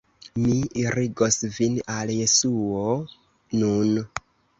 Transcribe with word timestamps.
Mi 0.43 0.53
irigos 0.83 1.35
vin 1.57 1.75
al 1.97 2.13
Jesuo 2.21 2.87
nun. 3.65 3.93